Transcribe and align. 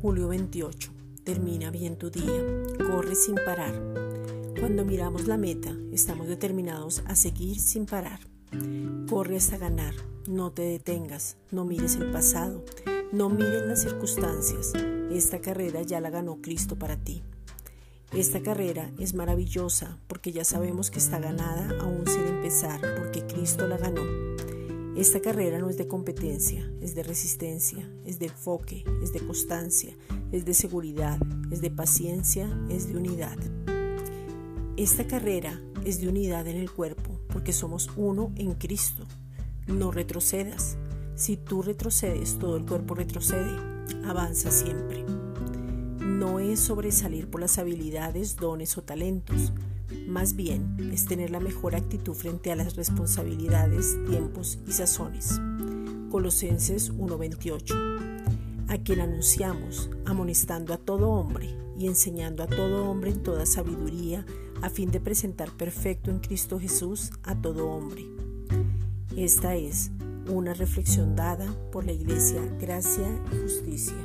Julio 0.00 0.28
28. 0.28 0.92
Termina 1.24 1.72
bien 1.72 1.96
tu 1.96 2.08
día. 2.08 2.40
Corre 2.86 3.16
sin 3.16 3.34
parar. 3.34 3.74
Cuando 4.60 4.84
miramos 4.84 5.26
la 5.26 5.36
meta, 5.36 5.74
estamos 5.92 6.28
determinados 6.28 7.02
a 7.06 7.16
seguir 7.16 7.58
sin 7.58 7.84
parar. 7.84 8.20
Corre 9.10 9.36
hasta 9.36 9.58
ganar. 9.58 9.94
No 10.28 10.52
te 10.52 10.62
detengas. 10.62 11.36
No 11.50 11.64
mires 11.64 11.96
el 11.96 12.12
pasado. 12.12 12.64
No 13.10 13.28
mires 13.28 13.66
las 13.66 13.82
circunstancias. 13.82 14.72
Esta 15.10 15.40
carrera 15.40 15.82
ya 15.82 16.00
la 16.00 16.10
ganó 16.10 16.40
Cristo 16.40 16.76
para 16.76 16.96
ti. 16.96 17.24
Esta 18.12 18.40
carrera 18.40 18.92
es 19.00 19.14
maravillosa 19.14 19.98
porque 20.06 20.30
ya 20.30 20.44
sabemos 20.44 20.92
que 20.92 21.00
está 21.00 21.18
ganada 21.18 21.76
aún 21.80 22.06
sin 22.06 22.24
empezar, 22.24 22.80
porque 23.00 23.26
Cristo 23.26 23.66
la 23.66 23.78
ganó. 23.78 24.02
Esta 24.96 25.20
carrera 25.20 25.58
no 25.58 25.70
es 25.70 25.76
de 25.76 25.86
competencia, 25.86 26.70
es 26.80 26.94
de 26.94 27.02
resistencia, 27.02 27.88
es 28.04 28.18
de 28.18 28.26
enfoque, 28.26 28.84
es 29.02 29.12
de 29.12 29.20
constancia, 29.20 29.96
es 30.32 30.44
de 30.44 30.54
seguridad, 30.54 31.18
es 31.50 31.60
de 31.60 31.70
paciencia, 31.70 32.48
es 32.68 32.88
de 32.88 32.96
unidad. 32.96 33.36
Esta 34.76 35.06
carrera 35.06 35.60
es 35.84 36.00
de 36.00 36.08
unidad 36.08 36.46
en 36.46 36.56
el 36.56 36.70
cuerpo, 36.70 37.20
porque 37.28 37.52
somos 37.52 37.90
uno 37.96 38.32
en 38.36 38.54
Cristo. 38.54 39.04
No 39.66 39.90
retrocedas. 39.90 40.76
Si 41.14 41.36
tú 41.36 41.62
retrocedes, 41.62 42.38
todo 42.38 42.56
el 42.56 42.64
cuerpo 42.64 42.94
retrocede. 42.94 43.56
Avanza 44.04 44.50
siempre. 44.50 45.04
No 46.00 46.38
es 46.40 46.60
sobresalir 46.60 47.28
por 47.28 47.40
las 47.40 47.58
habilidades, 47.58 48.36
dones 48.36 48.76
o 48.78 48.82
talentos, 48.82 49.52
más 50.06 50.36
bien 50.36 50.76
es 50.92 51.04
tener 51.04 51.30
la 51.30 51.40
mejor 51.40 51.74
actitud 51.74 52.14
frente 52.14 52.52
a 52.52 52.56
las 52.56 52.76
responsabilidades, 52.76 53.96
tiempos 54.08 54.58
y 54.66 54.72
sazones. 54.72 55.40
Colosenses 56.10 56.90
1:28. 56.90 57.74
A 58.68 58.78
quien 58.78 59.00
anunciamos, 59.00 59.90
amonestando 60.04 60.74
a 60.74 60.78
todo 60.78 61.10
hombre 61.10 61.54
y 61.78 61.86
enseñando 61.86 62.42
a 62.42 62.46
todo 62.46 62.90
hombre 62.90 63.10
en 63.10 63.22
toda 63.22 63.46
sabiduría, 63.46 64.26
a 64.62 64.70
fin 64.70 64.90
de 64.90 65.00
presentar 65.00 65.50
perfecto 65.56 66.10
en 66.10 66.18
Cristo 66.18 66.58
Jesús 66.58 67.10
a 67.22 67.40
todo 67.40 67.68
hombre. 67.70 68.06
Esta 69.16 69.54
es 69.54 69.90
una 70.28 70.54
reflexión 70.54 71.16
dada 71.16 71.46
por 71.72 71.84
la 71.84 71.92
Iglesia 71.92 72.40
Gracia 72.60 73.08
y 73.32 73.36
Justicia. 73.42 73.96